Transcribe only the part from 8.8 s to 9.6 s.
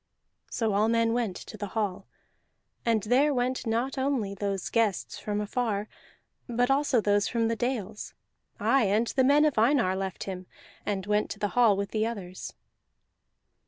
and the men of